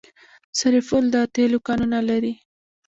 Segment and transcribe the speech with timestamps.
[0.59, 2.33] سرپل د تیلو کانونه لري